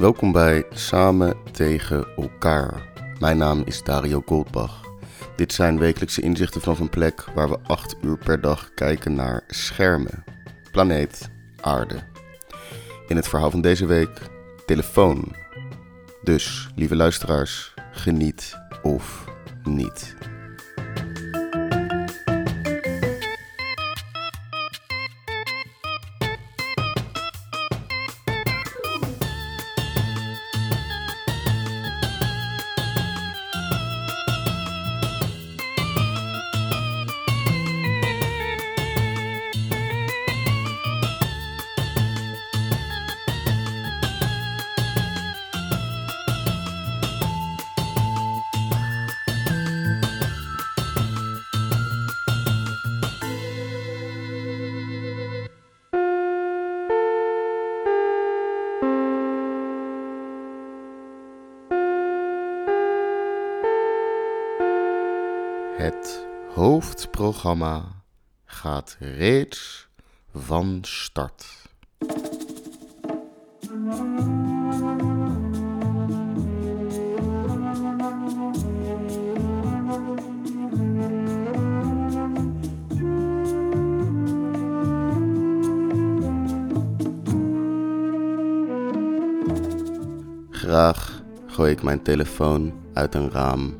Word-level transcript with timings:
Welkom 0.00 0.32
bij 0.32 0.64
Samen 0.70 1.36
tegen 1.52 2.06
elkaar. 2.16 2.92
Mijn 3.18 3.38
naam 3.38 3.62
is 3.64 3.82
Dario 3.82 4.22
Goldbach. 4.26 4.80
Dit 5.36 5.52
zijn 5.52 5.78
wekelijkse 5.78 6.20
inzichten 6.20 6.60
vanaf 6.60 6.78
een 6.78 6.88
plek 6.88 7.24
waar 7.34 7.48
we 7.48 7.58
acht 7.66 7.96
uur 8.02 8.18
per 8.18 8.40
dag 8.40 8.74
kijken 8.74 9.14
naar 9.14 9.42
schermen. 9.46 10.24
Planeet 10.72 11.30
Aarde. 11.60 11.98
In 13.08 13.16
het 13.16 13.28
verhaal 13.28 13.50
van 13.50 13.60
deze 13.60 13.86
week 13.86 14.18
telefoon. 14.66 15.34
Dus, 16.22 16.70
lieve 16.74 16.96
luisteraars, 16.96 17.74
geniet 17.92 18.58
of 18.82 19.24
niet. 19.64 20.16
Het 65.90 66.26
hoofdprogramma 66.54 67.84
gaat 68.44 68.96
reeds 68.98 69.88
van 70.34 70.78
start. 70.82 71.46
Graag 90.50 91.22
gooi 91.46 91.72
ik 91.72 91.82
mijn 91.82 92.02
telefoon 92.02 92.72
uit 92.92 93.14
een 93.14 93.30
raam. 93.30 93.74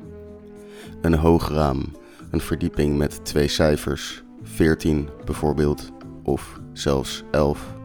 Een 1.00 1.14
hoog 1.14 1.48
raam, 1.48 1.84
een 2.30 2.40
verdieping 2.40 2.96
met 2.96 3.24
twee 3.24 3.48
cijfers, 3.48 4.22
14 4.42 5.08
bijvoorbeeld, 5.24 5.90
of 6.22 6.60
zelfs 6.72 7.24
11. 7.30 7.78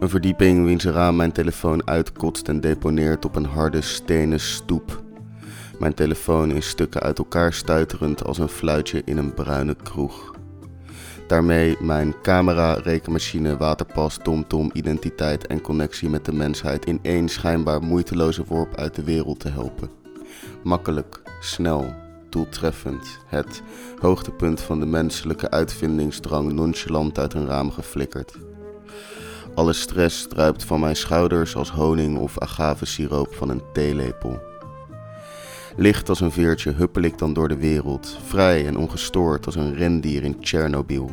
Een 0.00 0.08
verdieping 0.08 0.64
wiens 0.64 0.84
raam 0.84 1.16
mijn 1.16 1.32
telefoon 1.32 1.86
uitkotst 1.86 2.48
en 2.48 2.60
deponeert 2.60 3.24
op 3.24 3.36
een 3.36 3.44
harde 3.44 3.80
stenen 3.80 4.40
stoep. 4.40 5.02
Mijn 5.78 5.94
telefoon 5.94 6.50
in 6.50 6.62
stukken 6.62 7.00
uit 7.00 7.18
elkaar 7.18 7.52
stuiterend 7.52 8.24
als 8.24 8.38
een 8.38 8.48
fluitje 8.48 9.02
in 9.04 9.16
een 9.16 9.34
bruine 9.34 9.76
kroeg. 9.82 10.34
Daarmee 11.26 11.76
mijn 11.80 12.14
camera, 12.22 12.72
rekenmachine, 12.74 13.56
waterpas, 13.56 14.18
tomtom, 14.22 14.70
identiteit 14.72 15.46
en 15.46 15.60
connectie 15.60 16.08
met 16.08 16.24
de 16.24 16.32
mensheid 16.32 16.84
in 16.86 16.98
één 17.02 17.28
schijnbaar 17.28 17.82
moeiteloze 17.82 18.44
worp 18.44 18.76
uit 18.76 18.94
de 18.94 19.04
wereld 19.04 19.40
te 19.40 19.48
helpen. 19.48 19.90
Makkelijk, 20.62 21.22
snel, 21.40 21.94
doeltreffend. 22.34 23.18
Het 23.26 23.62
hoogtepunt 24.00 24.60
van 24.60 24.80
de 24.80 24.86
menselijke 24.86 25.50
uitvindingsdrang 25.50 26.52
nonchalant 26.52 27.18
uit 27.18 27.34
een 27.34 27.46
raam 27.46 27.70
geflikkerd. 27.70 28.34
Alle 29.54 29.72
stress 29.72 30.26
druipt 30.28 30.64
van 30.64 30.80
mijn 30.80 30.96
schouders 30.96 31.56
als 31.56 31.70
honing 31.70 32.18
of 32.18 32.38
agavesiroop 32.38 33.34
van 33.34 33.48
een 33.48 33.62
theelepel. 33.72 34.42
Licht 35.76 36.08
als 36.08 36.20
een 36.20 36.32
veertje 36.32 36.72
huppel 36.72 37.02
ik 37.02 37.18
dan 37.18 37.32
door 37.32 37.48
de 37.48 37.56
wereld, 37.56 38.18
vrij 38.26 38.66
en 38.66 38.76
ongestoord 38.76 39.46
als 39.46 39.54
een 39.54 39.74
rendier 39.74 40.22
in 40.22 40.40
Tsjernobyl. 40.40 41.10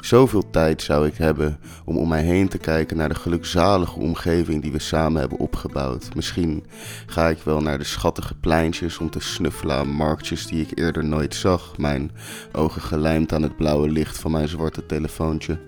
Zoveel 0.00 0.50
tijd 0.50 0.82
zou 0.82 1.06
ik 1.06 1.16
hebben 1.16 1.58
om 1.84 1.96
om 1.96 2.08
mij 2.08 2.22
heen 2.22 2.48
te 2.48 2.58
kijken 2.58 2.96
naar 2.96 3.08
de 3.08 3.14
gelukzalige 3.14 3.98
omgeving 3.98 4.62
die 4.62 4.72
we 4.72 4.78
samen 4.78 5.20
hebben 5.20 5.38
opgebouwd. 5.38 6.14
Misschien 6.14 6.64
ga 7.06 7.28
ik 7.28 7.38
wel 7.44 7.60
naar 7.60 7.78
de 7.78 7.84
schattige 7.84 8.34
pleintjes 8.34 8.98
om 8.98 9.10
te 9.10 9.20
snuffelen 9.20 9.76
aan 9.76 9.88
marktjes 9.88 10.46
die 10.46 10.62
ik 10.62 10.78
eerder 10.78 11.04
nooit 11.04 11.34
zag, 11.34 11.78
mijn 11.78 12.10
ogen 12.52 12.82
gelijmd 12.82 13.32
aan 13.32 13.42
het 13.42 13.56
blauwe 13.56 13.88
licht 13.88 14.18
van 14.18 14.30
mijn 14.30 14.48
zwarte 14.48 14.86
telefoontje. 14.86 15.58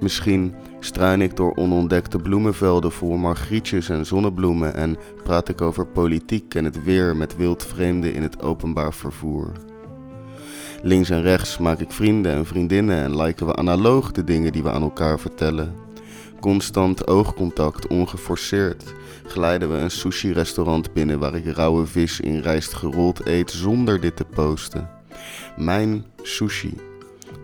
Misschien 0.00 0.54
struin 0.80 1.20
ik 1.20 1.36
door 1.36 1.56
onontdekte 1.56 2.18
bloemenvelden 2.18 2.92
vol 2.92 3.16
margrietjes 3.16 3.88
en 3.88 4.06
zonnebloemen 4.06 4.74
en 4.74 4.96
praat 5.22 5.48
ik 5.48 5.60
over 5.60 5.86
politiek 5.86 6.54
en 6.54 6.64
het 6.64 6.84
weer 6.84 7.16
met 7.16 7.36
wildvreemden 7.36 8.14
in 8.14 8.22
het 8.22 8.42
openbaar 8.42 8.94
vervoer. 8.94 9.52
Links 10.84 11.10
en 11.10 11.22
rechts 11.22 11.58
maak 11.58 11.78
ik 11.78 11.90
vrienden 11.90 12.32
en 12.32 12.46
vriendinnen 12.46 13.02
en 13.02 13.16
liken 13.16 13.46
we 13.46 13.56
analoog 13.56 14.12
de 14.12 14.24
dingen 14.24 14.52
die 14.52 14.62
we 14.62 14.70
aan 14.70 14.82
elkaar 14.82 15.20
vertellen. 15.20 15.74
Constant 16.40 17.06
oogcontact, 17.06 17.86
ongeforceerd, 17.86 18.94
glijden 19.26 19.72
we 19.72 19.76
een 19.76 19.90
sushi-restaurant 19.90 20.92
binnen 20.92 21.18
waar 21.18 21.34
ik 21.34 21.46
rauwe 21.46 21.86
vis 21.86 22.20
in 22.20 22.40
rijst 22.40 22.74
gerold 22.74 23.26
eet 23.26 23.50
zonder 23.50 24.00
dit 24.00 24.16
te 24.16 24.24
posten. 24.24 24.90
Mijn 25.56 26.04
sushi, 26.22 26.74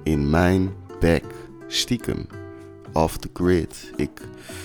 in 0.03 0.31
mijn 0.31 0.73
bek, 0.99 1.25
stiekem 1.67 2.27
off 2.93 3.17
the 3.17 3.29
grid. 3.33 3.93
Ik 3.97 4.11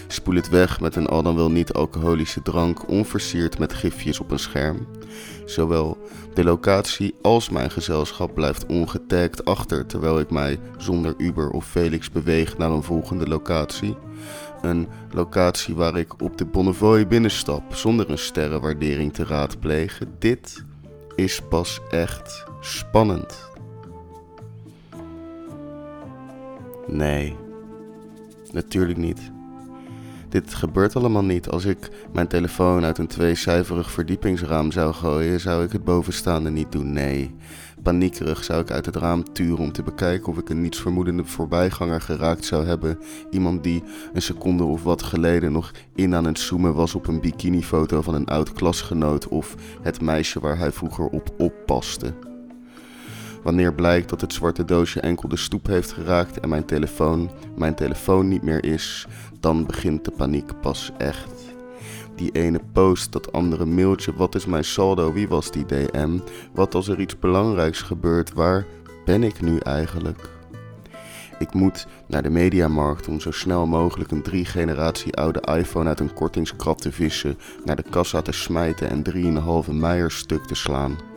spoel 0.07 0.35
het 0.35 0.49
weg 0.49 0.79
met 0.79 0.95
een 0.95 1.07
al 1.07 1.23
dan 1.23 1.35
wel 1.35 1.51
niet 1.51 1.73
alcoholische 1.73 2.41
drank, 2.41 2.89
onversierd 2.89 3.59
met 3.59 3.73
gifjes 3.73 4.19
op 4.19 4.31
een 4.31 4.39
scherm. 4.39 4.87
Zowel 5.45 5.97
de 6.33 6.43
locatie 6.43 7.15
als 7.21 7.49
mijn 7.49 7.71
gezelschap 7.71 8.33
blijft 8.33 8.65
ongetagd 8.65 9.45
achter 9.45 9.85
terwijl 9.85 10.19
ik 10.19 10.29
mij 10.29 10.59
zonder 10.77 11.13
Uber 11.17 11.49
of 11.49 11.65
Felix 11.65 12.11
beweeg 12.11 12.57
naar 12.57 12.71
een 12.71 12.83
volgende 12.83 13.27
locatie. 13.27 13.97
Een 14.61 14.87
locatie 15.11 15.75
waar 15.75 15.97
ik 15.97 16.21
op 16.21 16.37
de 16.37 16.45
Bonnevoie 16.45 17.07
binnenstap 17.07 17.75
zonder 17.75 18.09
een 18.09 18.17
sterrenwaardering 18.17 19.13
te 19.13 19.25
raadplegen. 19.25 20.15
Dit 20.19 20.63
is 21.15 21.41
pas 21.49 21.79
echt 21.89 22.45
spannend. 22.61 23.49
Nee. 26.87 27.44
Natuurlijk 28.55 28.97
niet. 28.97 29.31
Dit 30.29 30.53
gebeurt 30.53 30.95
allemaal 30.95 31.23
niet. 31.23 31.49
Als 31.49 31.65
ik 31.65 31.89
mijn 32.13 32.27
telefoon 32.27 32.83
uit 32.83 32.97
een 32.97 33.07
tweecijferig 33.07 33.91
verdiepingsraam 33.91 34.71
zou 34.71 34.93
gooien, 34.93 35.39
zou 35.39 35.63
ik 35.63 35.71
het 35.71 35.83
bovenstaande 35.83 36.49
niet 36.49 36.71
doen. 36.71 36.91
Nee. 36.91 37.35
Paniekerig 37.83 38.43
zou 38.43 38.61
ik 38.61 38.71
uit 38.71 38.85
het 38.85 38.95
raam 38.95 39.33
turen 39.33 39.63
om 39.63 39.71
te 39.71 39.83
bekijken 39.83 40.31
of 40.31 40.37
ik 40.37 40.49
een 40.49 40.61
nietsvermoedende 40.61 41.25
voorbijganger 41.25 42.01
geraakt 42.01 42.45
zou 42.45 42.65
hebben. 42.65 42.99
Iemand 43.29 43.63
die 43.63 43.83
een 44.13 44.21
seconde 44.21 44.63
of 44.63 44.83
wat 44.83 45.03
geleden 45.03 45.51
nog 45.51 45.71
in 45.95 46.15
aan 46.15 46.25
het 46.25 46.39
zoomen 46.39 46.73
was 46.73 46.95
op 46.95 47.07
een 47.07 47.21
bikinifoto 47.21 48.01
van 48.01 48.13
een 48.13 48.27
oud 48.27 48.51
klasgenoot 48.51 49.27
of 49.27 49.55
het 49.81 50.01
meisje 50.01 50.39
waar 50.39 50.57
hij 50.57 50.71
vroeger 50.71 51.05
op 51.05 51.33
oppaste. 51.37 52.34
Wanneer 53.45 53.73
blijkt 53.73 54.09
dat 54.09 54.21
het 54.21 54.33
zwarte 54.33 54.65
doosje 54.65 54.99
enkel 54.99 55.29
de 55.29 55.37
stoep 55.37 55.67
heeft 55.67 55.91
geraakt 55.91 56.39
en 56.39 56.49
mijn 56.49 56.65
telefoon 56.65 57.29
mijn 57.55 57.75
telefoon 57.75 58.27
niet 58.27 58.41
meer 58.41 58.63
is, 58.63 59.07
dan 59.39 59.65
begint 59.65 60.05
de 60.05 60.11
paniek 60.11 60.61
pas 60.61 60.91
echt. 60.97 61.31
Die 62.15 62.31
ene 62.31 62.59
post, 62.73 63.11
dat 63.11 63.31
andere 63.31 63.65
mailtje, 63.65 64.13
wat 64.15 64.35
is 64.35 64.45
mijn 64.45 64.63
saldo, 64.63 65.13
wie 65.13 65.27
was 65.27 65.51
die 65.51 65.65
DM? 65.65 66.17
Wat 66.53 66.75
als 66.75 66.87
er 66.87 66.99
iets 66.99 67.19
belangrijks 67.19 67.81
gebeurt, 67.81 68.33
waar 68.33 68.65
ben 69.05 69.23
ik 69.23 69.41
nu 69.41 69.57
eigenlijk? 69.57 70.29
Ik 71.39 71.53
moet 71.53 71.87
naar 72.07 72.23
de 72.23 72.29
mediamarkt 72.29 73.07
om 73.07 73.19
zo 73.19 73.31
snel 73.31 73.65
mogelijk 73.65 74.11
een 74.11 74.23
drie 74.23 74.45
generatie 74.45 75.15
oude 75.15 75.41
iPhone 75.57 75.89
uit 75.89 75.99
een 75.99 76.13
kortingskrab 76.13 76.77
te 76.77 76.91
vissen, 76.91 77.37
naar 77.65 77.75
de 77.75 77.85
kassa 77.89 78.21
te 78.21 78.31
smijten 78.31 78.89
en 78.89 79.03
3,5 79.67 79.71
meijer 79.71 80.11
stuk 80.11 80.43
te 80.43 80.55
slaan 80.55 81.13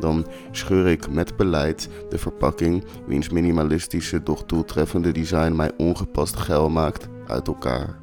dan 0.00 0.26
scheur 0.50 0.86
ik 0.86 1.10
met 1.10 1.36
beleid 1.36 1.88
de 2.08 2.18
verpakking, 2.18 2.84
wiens 3.06 3.28
minimalistische 3.28 4.22
doch 4.22 4.44
doeltreffende 4.44 5.12
design 5.12 5.52
mij 5.56 5.72
ongepast 5.76 6.36
geil 6.36 6.68
maakt, 6.68 7.08
uit 7.26 7.46
elkaar. 7.46 7.98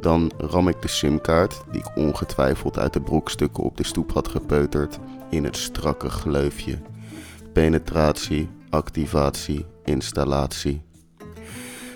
Dan 0.00 0.32
ram 0.38 0.68
ik 0.68 0.82
de 0.82 0.88
simkaart, 0.88 1.62
die 1.70 1.80
ik 1.80 1.96
ongetwijfeld 1.96 2.78
uit 2.78 2.92
de 2.92 3.00
brokstukken 3.00 3.64
op 3.64 3.76
de 3.76 3.84
stoep 3.84 4.12
had 4.12 4.28
gepeuterd, 4.28 4.98
in 5.30 5.44
het 5.44 5.56
strakke 5.56 6.08
gleufje. 6.08 6.78
Penetratie, 7.52 8.48
activatie, 8.70 9.66
installatie. 9.84 10.82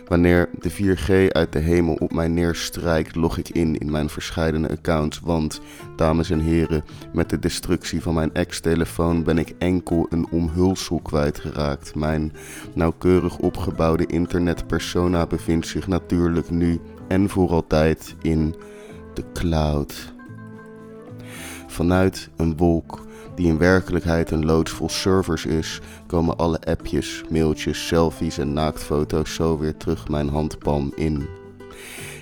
Wanneer 0.08 0.48
de 0.58 0.70
4G 0.70 1.32
uit 1.32 1.52
de 1.52 1.58
hemel 1.58 1.94
op 1.94 2.12
mij 2.12 2.28
neerstrijkt, 2.28 3.14
log 3.14 3.38
ik 3.38 3.48
in 3.48 3.78
in 3.78 3.90
mijn 3.90 4.08
verscheidene 4.08 4.70
accounts. 4.70 5.20
Want, 5.20 5.60
dames 5.96 6.30
en 6.30 6.40
heren, 6.40 6.84
met 7.12 7.30
de 7.30 7.38
destructie 7.38 8.02
van 8.02 8.14
mijn 8.14 8.34
ex-telefoon 8.34 9.22
ben 9.22 9.38
ik 9.38 9.54
enkel 9.58 10.06
een 10.10 10.26
omhulsel 10.30 11.00
kwijtgeraakt. 11.00 11.94
Mijn 11.94 12.32
nauwkeurig 12.74 13.38
opgebouwde 13.38 14.06
internetpersona 14.06 15.26
bevindt 15.26 15.66
zich 15.66 15.86
natuurlijk 15.86 16.50
nu 16.50 16.80
en 17.08 17.28
voor 17.28 17.50
altijd 17.50 18.14
in 18.22 18.54
de 19.14 19.24
cloud. 19.32 20.12
Vanuit 21.66 22.30
een 22.36 22.56
wolk 22.56 23.06
die 23.34 23.46
in 23.46 23.58
werkelijkheid 23.58 24.31
een 24.31 24.44
loods 24.44 24.70
vol 24.70 24.88
servers 24.88 25.46
is, 25.46 25.81
komen 26.06 26.36
alle 26.36 26.60
appjes, 26.60 27.22
mailtjes, 27.31 27.86
selfies 27.86 28.38
en 28.38 28.52
naaktfoto's 28.52 29.34
zo 29.34 29.58
weer 29.58 29.76
terug 29.76 30.08
mijn 30.08 30.28
handpalm 30.28 30.92
in. 30.94 31.26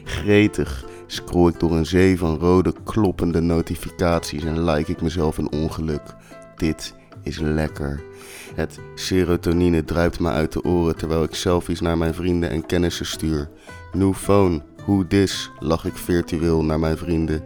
Gretig 0.04 0.84
scroll 1.06 1.48
ik 1.48 1.60
door 1.60 1.72
een 1.72 1.86
zee 1.86 2.18
van 2.18 2.38
rode 2.38 2.74
kloppende 2.84 3.40
notificaties 3.40 4.44
en 4.44 4.64
like 4.64 4.90
ik 4.90 5.02
mezelf 5.02 5.38
een 5.38 5.52
ongeluk. 5.52 6.02
Dit 6.56 6.94
is 7.22 7.38
lekker. 7.38 8.02
Het 8.54 8.78
serotonine 8.94 9.84
druipt 9.84 10.20
me 10.20 10.30
uit 10.30 10.52
de 10.52 10.64
oren 10.64 10.96
terwijl 10.96 11.22
ik 11.22 11.34
selfies 11.34 11.80
naar 11.80 11.98
mijn 11.98 12.14
vrienden 12.14 12.50
en 12.50 12.66
kennissen 12.66 13.06
stuur. 13.06 13.48
New 13.92 14.14
phone, 14.14 14.62
who 14.84 15.06
this, 15.06 15.50
lach 15.58 15.84
ik 15.84 15.96
virtueel 15.96 16.64
naar 16.64 16.80
mijn 16.80 16.96
vrienden. 16.96 17.42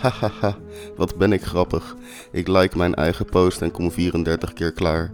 Hahaha, 0.00 0.56
wat 0.96 1.16
ben 1.16 1.32
ik 1.32 1.42
grappig. 1.42 1.96
Ik 2.32 2.48
like 2.48 2.76
mijn 2.76 2.94
eigen 2.94 3.24
post 3.24 3.62
en 3.62 3.70
kom 3.70 3.90
34 3.90 4.52
keer 4.52 4.72
klaar. 4.72 5.12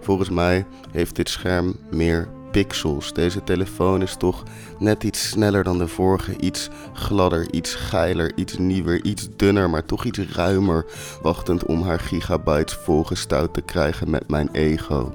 Volgens 0.00 0.30
mij 0.30 0.66
heeft 0.90 1.16
dit 1.16 1.28
scherm 1.28 1.76
meer 1.90 2.28
pixels. 2.50 3.12
Deze 3.12 3.44
telefoon 3.44 4.02
is 4.02 4.16
toch 4.16 4.42
net 4.78 5.04
iets 5.04 5.28
sneller 5.28 5.64
dan 5.64 5.78
de 5.78 5.88
vorige. 5.88 6.36
Iets 6.36 6.68
gladder, 6.92 7.52
iets 7.52 7.74
geiler, 7.74 8.32
iets 8.36 8.58
nieuwer, 8.58 9.04
iets 9.04 9.28
dunner, 9.36 9.70
maar 9.70 9.84
toch 9.84 10.04
iets 10.04 10.18
ruimer. 10.18 10.84
Wachtend 11.22 11.64
om 11.64 11.82
haar 11.82 12.00
gigabytes 12.00 12.74
volgestouwd 12.74 13.54
te 13.54 13.60
krijgen 13.60 14.10
met 14.10 14.28
mijn 14.28 14.48
ego. 14.52 15.14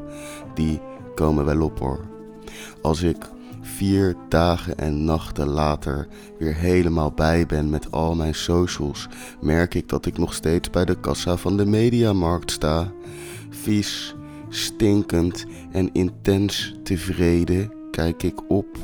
Die 0.54 0.81
komen 1.15 1.45
wel 1.45 1.62
op 1.62 1.80
hoor. 1.80 2.00
Als 2.81 3.01
ik 3.01 3.18
vier 3.84 4.16
dagen 4.30 4.78
en 4.78 5.04
nachten 5.04 5.48
later 5.48 6.08
weer 6.40 6.56
helemaal 6.56 7.12
bij 7.12 7.46
ben 7.46 7.70
met 7.70 7.92
al 7.92 8.16
mijn 8.16 8.36
socials, 8.36 9.08
merk 9.42 9.74
ik 9.74 9.90
dat 9.90 10.06
ik 10.06 10.18
nog 10.18 10.34
steeds 10.34 10.70
bij 10.70 10.86
de 10.86 11.00
kassa 11.00 11.38
van 11.38 11.58
de 11.58 11.66
mediamarkt 11.66 12.52
sta. 12.52 12.92
Vies, 13.50 14.16
stinkend 14.50 15.46
en 15.72 15.90
intens 15.94 16.76
tevreden 16.84 17.74
kijk 17.92 18.24
ik 18.24 18.50
op 18.52 18.78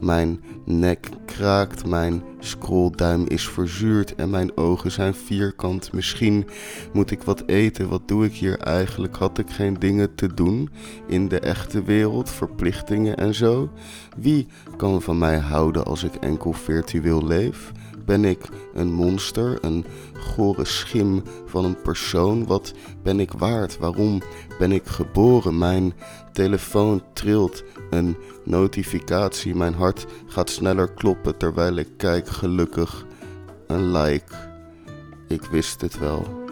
mijn 0.00 0.40
nek 0.64 1.08
kraakt, 1.24 1.86
mijn 1.86 2.22
scrollduim 2.38 3.26
is 3.26 3.48
verzuurd 3.48 4.14
en 4.14 4.30
mijn 4.30 4.56
ogen 4.56 4.90
zijn 4.90 5.14
vierkant. 5.14 5.92
Misschien 5.92 6.46
moet 6.92 7.10
ik 7.10 7.22
wat 7.22 7.42
eten. 7.46 7.88
Wat 7.88 8.08
doe 8.08 8.24
ik 8.24 8.32
hier 8.32 8.58
eigenlijk? 8.58 9.16
Had 9.16 9.38
ik 9.38 9.50
geen 9.50 9.74
dingen 9.78 10.14
te 10.14 10.34
doen 10.34 10.70
in 11.06 11.28
de 11.28 11.40
echte 11.40 11.82
wereld, 11.82 12.30
verplichtingen 12.30 13.16
en 13.16 13.34
zo? 13.34 13.70
Wie 14.16 14.46
kan 14.76 15.02
van 15.02 15.18
mij 15.18 15.38
houden 15.38 15.84
als 15.84 16.04
ik 16.04 16.14
enkel 16.14 16.52
virtueel 16.52 17.26
leef? 17.26 17.72
Ben 18.04 18.24
ik 18.24 18.48
een 18.74 18.92
monster, 18.92 19.58
een 19.60 19.84
gore 20.18 20.64
schim 20.64 21.22
van 21.46 21.64
een 21.64 21.82
persoon? 21.82 22.46
Wat 22.46 22.72
ben 23.02 23.20
ik 23.20 23.32
waard? 23.32 23.78
Waarom 23.78 24.22
ben 24.58 24.72
ik 24.72 24.86
geboren? 24.86 25.58
Mijn 25.58 25.92
telefoon 26.32 27.02
trilt, 27.12 27.64
een 27.90 28.16
notificatie, 28.44 29.54
mijn 29.54 29.74
hart 29.74 30.06
gaat 30.26 30.50
sneller 30.50 30.92
kloppen 30.92 31.36
terwijl 31.36 31.76
ik 31.76 31.88
kijk 31.96 32.28
gelukkig. 32.28 33.06
Een 33.66 33.92
like. 33.92 34.34
Ik 35.28 35.42
wist 35.42 35.80
het 35.80 35.98
wel. 35.98 36.44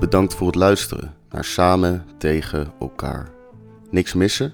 Bedankt 0.00 0.34
voor 0.34 0.46
het 0.46 0.56
luisteren 0.56 1.14
naar 1.28 1.44
Samen 1.44 2.06
tegen 2.18 2.72
elkaar. 2.80 3.30
Niks 3.90 4.14
missen? 4.14 4.52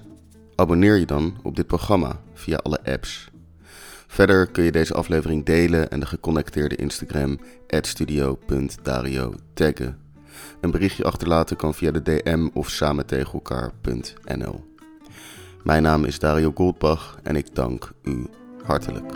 Abonneer 0.55 0.95
je 0.95 1.05
dan 1.05 1.37
op 1.43 1.55
dit 1.55 1.67
programma 1.67 2.21
via 2.33 2.57
alle 2.63 2.83
apps. 2.83 3.29
Verder 4.07 4.47
kun 4.47 4.63
je 4.63 4.71
deze 4.71 4.93
aflevering 4.93 5.45
delen 5.45 5.89
en 5.89 5.99
de 5.99 6.05
geconnecteerde 6.05 6.75
Instagram 6.75 7.39
studio.dario 7.67 9.33
taggen. 9.53 9.97
Een 10.61 10.71
berichtje 10.71 11.03
achterlaten 11.03 11.55
kan 11.55 11.73
via 11.73 11.91
de 11.91 12.01
DM 12.01 12.47
of 12.53 12.69
samen 12.69 13.05
tegen. 13.05 13.41
Mijn 15.63 15.83
naam 15.83 16.05
is 16.05 16.19
Dario 16.19 16.51
Goldbach 16.55 17.19
en 17.23 17.35
ik 17.35 17.55
dank 17.55 17.91
u 18.03 18.25
hartelijk. 18.63 19.13